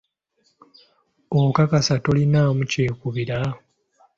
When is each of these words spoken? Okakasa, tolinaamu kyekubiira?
Okakasa, 1.39 1.93
tolinaamu 2.03 2.63
kyekubiira? 2.71 3.39